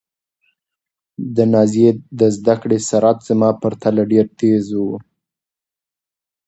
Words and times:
د 1.35 1.37
نازيې 1.53 1.89
د 2.19 2.21
زده 2.37 2.55
کړې 2.61 2.77
سرعت 2.89 3.17
زما 3.29 3.49
په 3.55 3.57
پرتله 3.61 4.03
ډېر 4.11 4.25
تېز 4.39 4.65
و. 4.75 4.83